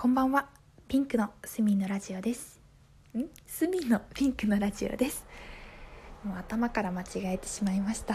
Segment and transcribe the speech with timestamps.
[0.00, 0.48] こんばんは。
[0.88, 2.58] ピンクのスミのラジオです。
[3.14, 3.26] ん？
[3.46, 5.26] スミのピンクのラジオです。
[6.24, 8.14] もう頭から間違えてしまいました。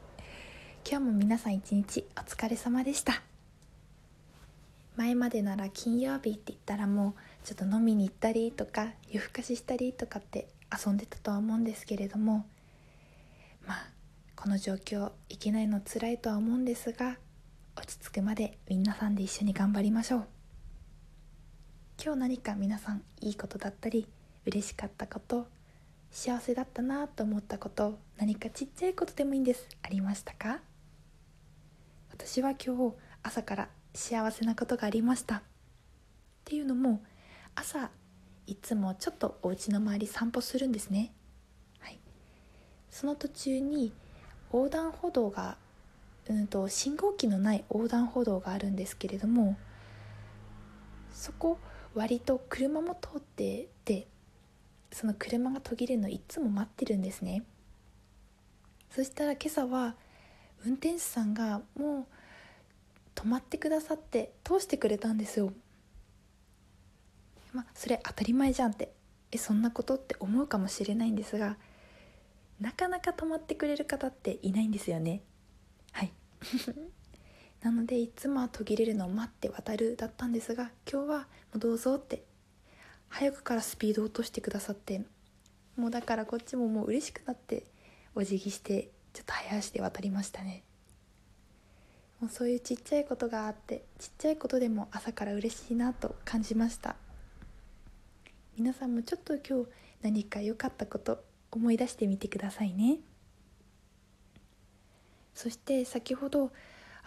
[0.90, 3.22] 今日も皆さん一日お疲れ様でした。
[4.96, 7.14] 前までなら金曜日って言ったらもう
[7.44, 12.46] ちょっと飲みに行ったりとか夜更かししたりとかって遊んでたとは思うんですけれども
[13.66, 13.90] まあ
[14.34, 17.18] この状況いけないの辛いとは思うんですが
[17.76, 20.37] 落ち着くまで皆さんで一緒に頑張りましょう。
[22.00, 24.06] 今日何か皆さんいいことだったり
[24.46, 25.48] 嬉しかったこと
[26.12, 29.66] 幸せだったなと思ったこと何かちっちゃいことでもいいんです。
[29.82, 30.60] ありましたか？
[32.12, 32.94] 私は今日
[33.24, 35.38] 朝から幸せなことがありました。
[35.38, 35.42] っ
[36.44, 37.02] ていうのも
[37.56, 37.90] 朝
[38.46, 41.12] いつもちょっとお家の周り散歩するんですね、
[41.80, 41.98] はい、
[42.90, 43.92] その途中に
[44.52, 45.56] 横断歩道が
[46.30, 49.56] うんと信号機のない横断歩道があるんですけれども
[51.12, 51.58] そこ
[51.94, 54.06] 割と車も通ってて
[54.92, 57.44] その車が途切れるのいつも待ってるんですね
[58.90, 59.94] そしたら今朝は
[60.64, 62.06] 運転手さんがもう
[63.14, 65.52] 止まってくださって通してくれたんですよ。
[67.52, 68.92] まあそれ当たり前じゃんって。
[69.30, 71.58] えそんなことって思うかもしれないんですが
[72.60, 75.22] なかなか止まってくれる方っていないんですよね。
[75.92, 76.12] はい。
[77.62, 81.24] なのでいつもは途切れるのを待って渡るだったんですが今日はも
[81.56, 82.22] うどうぞって
[83.08, 85.02] 早くからスピード落としてくださって
[85.76, 87.64] もうだからこっちももう嬉しくなって
[88.14, 90.62] お辞儀してちょっと早足で渡りましたね。
[92.20, 96.96] もうそういうちっちゃいことがあってちっちゃいことでも朝から嬉しいなと感じました。
[98.56, 99.68] 皆さんもちょっと今日
[100.02, 101.22] 何か良かったこと
[101.52, 102.98] 思い出してみてくださいね。
[105.32, 106.50] そして先ほど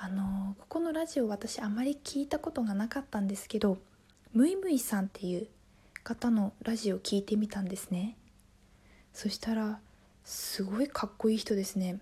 [0.04, 3.78] あのここのラジオ私あまり聞いたことがなかったんですけど
[4.34, 5.48] むいむいさんっていう
[6.04, 8.18] 方のラジオ聞いてみたんですね。
[9.14, 9.80] そしたら
[10.26, 12.00] すごいかっこいい人ですね。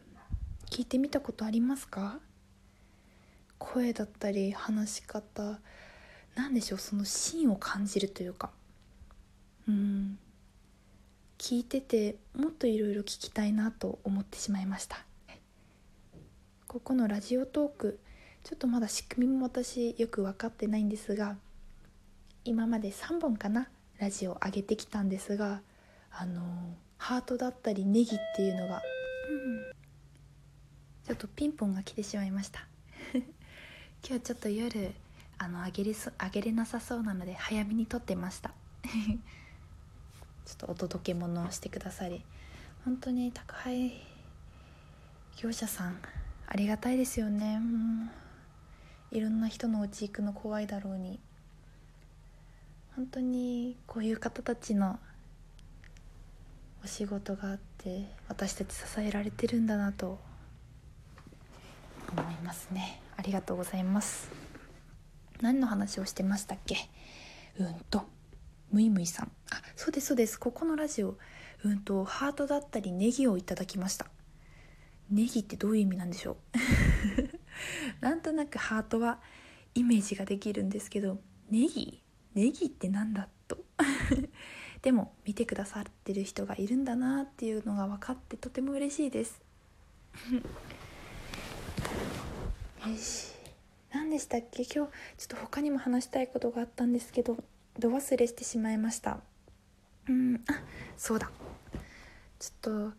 [0.72, 2.20] 聞いてみたことありますか？
[3.58, 5.60] 声だったり話し方
[6.36, 8.52] 何でしょうその芯を感じるというか。
[9.68, 10.18] うん。
[11.38, 15.04] 聞いててもっといろいろ聞きたいなと思ってしまいました。
[16.70, 18.00] ここのラジオトーク
[18.44, 21.36] ちょっとまだ仕組みも私よく分かってないんですが
[22.46, 25.62] 今まで3本かなラジオ上げてきたんですが
[26.12, 26.44] あの
[26.98, 28.84] ハートだったりネギっていうのが、
[29.32, 29.64] うん、
[31.08, 32.68] ちょっとピンポンが来てしまいました。
[34.08, 34.94] 今日ちょっと夜
[35.40, 38.54] あの上げれそ上げれなさそうなので早めに撮ってました。
[40.46, 42.24] ちょっとお届け物をしてくださり
[42.86, 44.04] 本当に宅配
[45.36, 46.00] 業者さん
[46.52, 47.62] ありがたいですよね。
[49.12, 51.20] いろんな人のお家行くの怖いだろうに。
[52.96, 55.00] 本当にこういう方たちの
[56.84, 60.20] お仕事があって私たち支えられてるんだなと。
[62.18, 63.00] 思いますね。
[63.16, 64.32] ありがとうございます。
[65.42, 66.76] 何の話をしてましたっけ？
[67.60, 68.08] うんと。
[68.72, 69.32] むいむいさん。
[69.52, 70.40] あそうですそうです。
[70.40, 71.16] ここのラジオ。
[71.64, 74.08] うんとハートだったりネギをいただきました。
[75.10, 76.38] ネギってどういう意味なんでしょ
[78.02, 78.02] う？
[78.06, 79.20] なんとなくハートは
[79.76, 82.02] イメージができるんですけどネギ？
[82.36, 83.64] ネギってなんだと？
[84.82, 89.42] でも見てくださってる人がいるんだなっていうのが分かってとても嬉しいです。
[92.88, 93.34] よし。
[93.92, 94.64] 何でしたっけ？
[94.64, 94.92] 今日ちょっ
[95.28, 97.44] と他にも話したいことがあったんですけど
[97.78, 99.20] ど忘れしてしまいました。
[100.08, 100.64] うんあ
[100.96, 101.30] そうだ。
[102.40, 102.94] ちょっと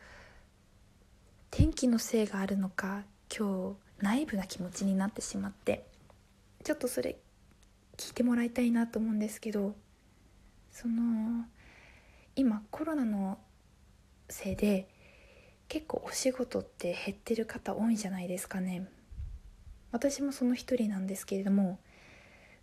[1.50, 3.02] 天気のせいがあるのか
[3.36, 5.84] 今日ナイブな気持ちになってしまって
[6.62, 7.16] ちょっとそれ
[7.96, 9.74] 聞いてもらいたいなと思うんですけど
[10.70, 11.44] その
[12.36, 13.38] 今コロナの
[14.28, 14.88] せいで
[15.68, 18.88] 結構お仕事って減ってる方多いんじゃないですかね。
[19.92, 21.78] 私もその一人なんですけれども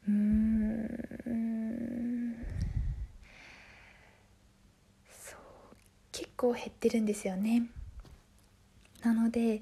[0.07, 0.97] うーん
[5.09, 5.39] そう
[6.11, 7.63] 結構減ってるんですよね。
[9.01, 9.61] なので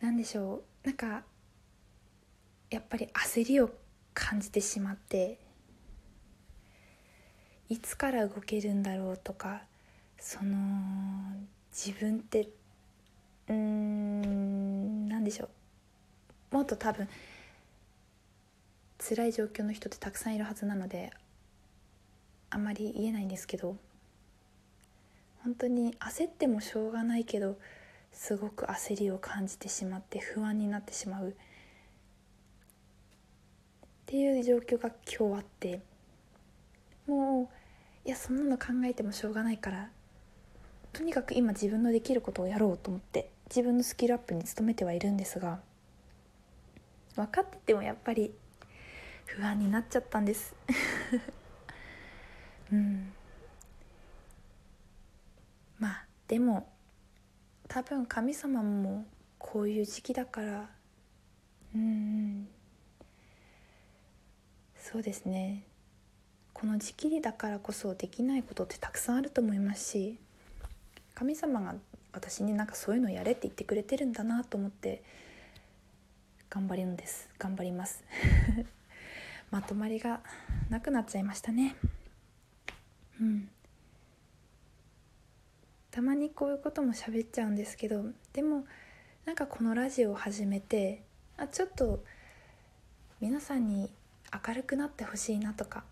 [0.00, 0.86] 何でしょう。
[0.86, 1.24] なんか
[2.70, 3.70] やっぱり焦りを
[4.14, 5.38] 感じてしまって
[7.68, 9.62] いつから動けるんだろうとか
[10.18, 10.56] その
[11.70, 12.48] 自分って
[13.48, 15.48] うん何でしょ
[16.52, 16.54] う。
[16.54, 17.08] もっと多分
[18.98, 21.10] 辛い状況の人ってたくさんいるはずなので
[22.50, 23.76] あんまり言えないんですけど
[25.44, 27.58] 本当に焦ってもしょうがないけど
[28.18, 31.28] すごく焦りを感じてしまって不安になってしまう。
[31.28, 31.32] っ
[34.06, 35.80] ていう状況が今日あって
[37.06, 39.90] もういやそんなの考えてもしょうがないから
[40.92, 45.60] とにかく今自分のできることをやろうと思って自分のスキルアップに努めてはいるんですが
[47.14, 48.32] 分かっててもやっぱり
[49.26, 50.56] 不安になっちゃったんです。
[52.72, 53.12] うん。
[55.78, 56.77] まあでも
[57.68, 59.06] 多分神様も
[59.38, 60.70] こういう時期だから。
[61.74, 62.48] うん
[64.76, 65.64] そうですね。
[66.54, 70.18] この時期だからこそできないことってたくさんあると思いますし
[71.14, 71.76] 神様が
[72.12, 75.04] 私になんかそういうのやれって言ってくれてるんだなと思って
[76.50, 77.28] 頑張るんです。
[77.38, 78.02] 頑張ります。
[79.52, 80.22] まとまりが
[80.70, 81.76] なくなっちゃいましたね。
[83.20, 83.50] うん。
[85.90, 88.64] たまにこういうことも喋っちゃうんですけどでも
[89.24, 91.02] なんかこのラジオを始めて
[91.36, 92.02] あちょっと
[93.20, 93.90] 皆さんに
[94.46, 95.84] 明るくなってほしいなとか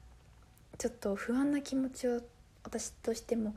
[0.78, 2.20] ちょっと不安な気持ちを
[2.64, 3.54] 私としても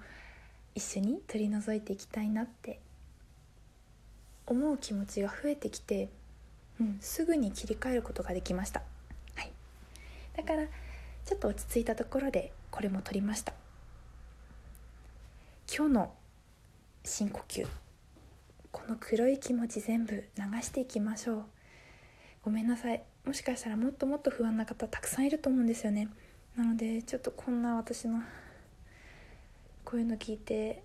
[0.75, 2.79] 一緒に取り除いていきたいなって
[4.47, 6.09] 思う気持ちが増えてきて、
[6.79, 8.81] うん、すぐに切り替えることができました、
[9.35, 9.51] はい、
[10.37, 10.65] だから
[11.25, 13.53] ちょっと落ち着いたところでこれも取りました。
[15.71, 16.13] 今日の
[17.03, 17.67] 深呼吸。
[18.71, 21.43] この黒い気持ち全部流していきましょう。
[22.43, 23.03] ごめんなさい。
[23.25, 26.09] もしかしたらもっともっと不安な方たくさんいると思うんですよね。
[26.55, 28.21] なのでちょっとこんな私の
[29.85, 30.83] こういうの聞いて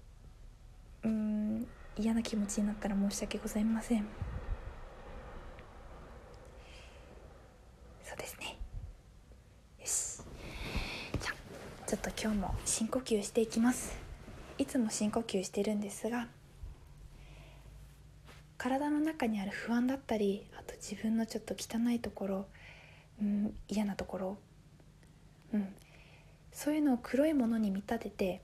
[1.02, 1.66] うん
[1.96, 4.06] 嫌な気持ちになったら申し訳ございません。
[8.04, 8.58] そうですね。
[9.80, 10.22] よし。
[11.20, 14.03] じゃあちょっと今日も深呼吸していきます。
[14.58, 16.28] いつも深呼吸してるんですが
[18.56, 22.46] 体の中にある不安だったりあと自分のちょっと汚いところ、
[23.20, 24.38] うん、嫌なところ、
[25.52, 25.74] うん、
[26.52, 28.42] そういうのを黒いものに見立てて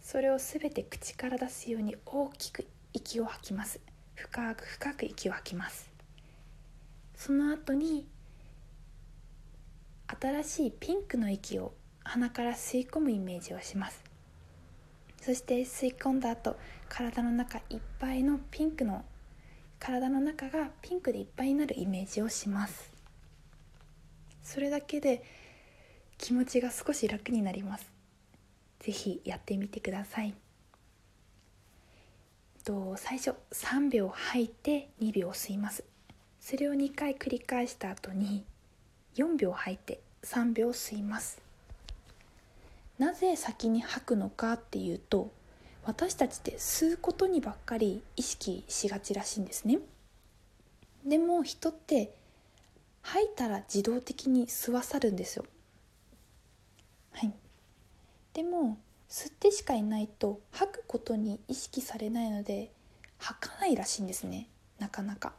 [0.00, 3.80] それを全て口から出すように大きく息を吐きます。
[4.14, 5.90] 深く深く息を吐きます。
[7.16, 8.06] その後に
[10.20, 11.74] 新しいピンクの息を
[12.04, 14.15] 鼻から吸い込むイメージをします。
[15.20, 16.56] そして吸い込んだ後
[16.88, 19.04] 体の中いっぱいのピンクの
[19.78, 22.90] 体の中がピンクでいっぱいになるイメージをします。
[24.42, 25.22] それだけで
[26.18, 27.90] 気持ちが少し楽になります。
[28.80, 30.34] 是非やってみてください。
[32.64, 35.84] と最初3秒吐いて2秒吸います。
[36.40, 38.44] それを2回繰り返した後に
[39.16, 41.45] 4秒吐いて3秒吸います。
[42.98, 45.30] なぜ先に吐くのかっていうと
[45.84, 49.78] 私たちって吸うことにばっかり意識しがちらしいんですね。
[51.04, 52.12] でも人って
[53.02, 55.44] 吐いたら自動的に吸わさるんですよ。
[57.12, 57.32] はい。
[58.34, 58.78] でも
[59.08, 62.72] 吸ってしかいないと吐くことに意識されないので
[63.18, 64.48] 吐かないらしいんですね。
[64.80, 65.34] なかなか。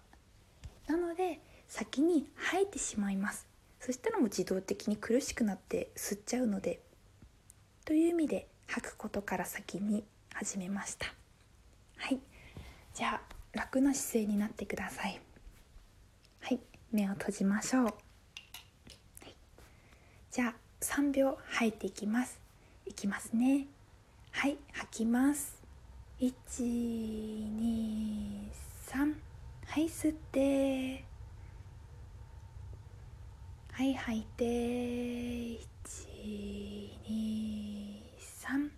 [0.88, 3.46] なので先に吐いてしまいます。
[3.82, 6.80] そしたらもう自動的に苦しくなって吸っちゃうので
[7.88, 10.04] という意味で吐くことから先に
[10.34, 11.08] 始めました。
[11.96, 12.20] はい。
[12.94, 15.22] じゃあ楽な姿勢になってください。
[16.42, 16.60] はい。
[16.92, 17.96] 目を閉じましょう、はい、
[20.32, 22.42] じゃあ3秒吐いていきます。
[22.86, 23.68] いきますね。
[24.32, 24.58] はい。
[24.74, 25.56] 吐きます。
[26.20, 26.30] 123
[29.66, 29.86] はい。
[29.86, 31.06] 吸って。
[33.72, 33.94] はい。
[33.94, 35.68] 吐いて。
[36.24, 38.70] 123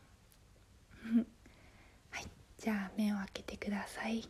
[2.11, 4.29] はいじゃあ目を開けてください。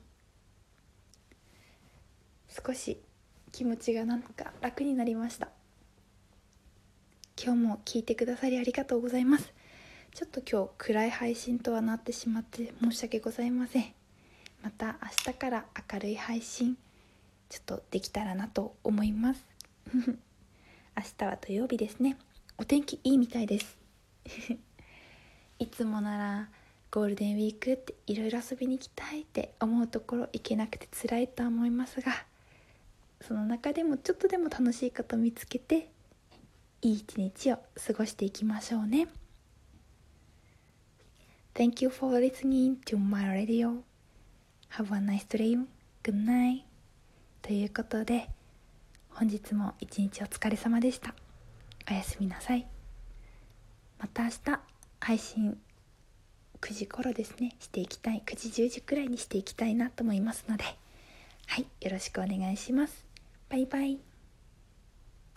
[2.49, 3.03] 少し
[3.51, 5.51] 気持ちがなんか楽になりました。
[7.37, 9.53] 今日も聞いてくださりありがとうございます。
[10.15, 13.93] ちょっと今日暗い配信とはなってしまって申し訳ございません。
[14.63, 16.79] また明日から明るい配信
[17.49, 19.45] ちょっとできたらなと思います。
[19.93, 22.17] 明日は土曜日ですね。
[22.59, 23.79] お天気いいみたいです。
[25.59, 26.49] いつもなら
[26.91, 32.13] ゴールデンウィークっていろいろ遊びに行きたいって思うところ行けなくて辛いとは思いますが
[33.23, 35.89] その中でもちょっとでも楽しいこと見つけて
[36.83, 39.09] いい一日を過ごしていきましょうね。
[41.55, 43.83] Thank you for listening to my radio.
[44.71, 45.67] Have a nice dream.
[46.03, 46.65] Good night.
[47.41, 48.29] ということで
[49.11, 51.15] 本日も一日お疲れ様でした。
[51.91, 52.67] おやすみなさい。
[53.99, 54.61] また明日
[55.01, 55.59] 配信
[56.61, 57.57] 9時頃ですね。
[57.59, 58.23] していきたい。
[58.25, 60.65] 9時10時くらいにしていきたいなと思いますので。
[61.47, 61.67] はい。
[61.81, 63.05] よろしくお願いします。
[63.49, 64.12] バイバイ。